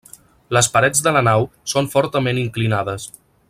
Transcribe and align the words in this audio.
Les 0.57 0.69
parets 0.77 1.03
de 1.07 1.13
la 1.17 1.23
nau 1.27 1.45
són 1.75 1.91
fortament 1.93 2.41
inclinades. 2.47 3.07